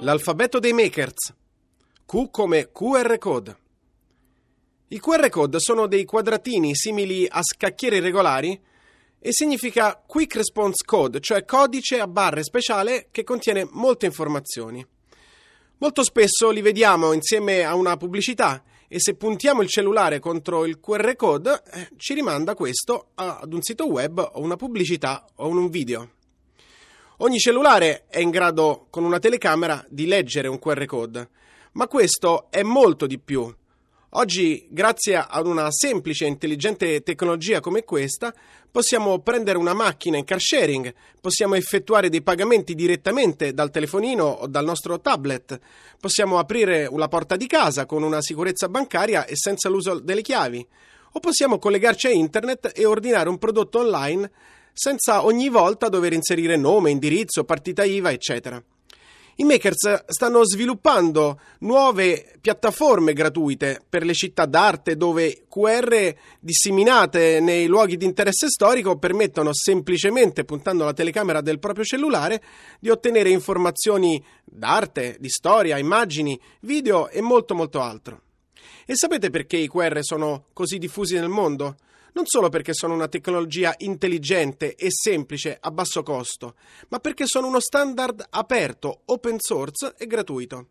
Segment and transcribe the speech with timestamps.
[0.00, 1.34] L'alfabeto dei makers.
[2.04, 3.56] Q come QR code.
[4.88, 8.60] I QR code sono dei quadratini simili a scacchiere regolari
[9.26, 14.86] e significa Quick Response Code, cioè codice a barre speciale che contiene molte informazioni.
[15.78, 20.78] Molto spesso li vediamo insieme a una pubblicità e se puntiamo il cellulare contro il
[20.78, 25.70] QR code eh, ci rimanda questo ad un sito web o una pubblicità o un
[25.70, 26.10] video.
[27.16, 31.30] Ogni cellulare è in grado con una telecamera di leggere un QR code,
[31.72, 33.52] ma questo è molto di più.
[34.10, 38.32] Oggi, grazie ad una semplice e intelligente tecnologia come questa,
[38.70, 44.46] possiamo prendere una macchina in car sharing, possiamo effettuare dei pagamenti direttamente dal telefonino o
[44.46, 45.58] dal nostro tablet,
[46.00, 50.66] possiamo aprire una porta di casa con una sicurezza bancaria e senza l'uso delle chiavi,
[51.12, 54.30] o possiamo collegarci a internet e ordinare un prodotto online
[54.72, 58.62] senza ogni volta dover inserire nome, indirizzo, partita IVA, eccetera.
[59.38, 67.66] I makers stanno sviluppando nuove piattaforme gratuite per le città d'arte dove QR disseminate nei
[67.66, 72.42] luoghi di interesse storico permettono semplicemente, puntando la telecamera del proprio cellulare,
[72.80, 78.22] di ottenere informazioni d'arte, di storia, immagini, video e molto molto altro.
[78.86, 81.76] E sapete perché i QR sono così diffusi nel mondo?
[82.16, 86.54] Non solo perché sono una tecnologia intelligente e semplice a basso costo,
[86.88, 90.68] ma perché sono uno standard aperto, open source e gratuito.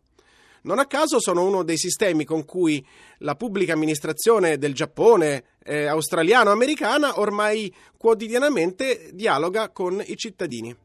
[0.62, 2.84] Non a caso sono uno dei sistemi con cui
[3.18, 10.76] la pubblica amministrazione del Giappone, eh, australiano, americana ormai quotidianamente dialoga con i cittadini.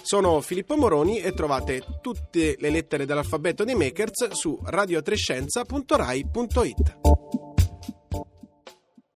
[0.00, 7.43] Sono Filippo Moroni e trovate tutte le lettere dell'alfabeto dei makers su radiotrescienza.rai.it.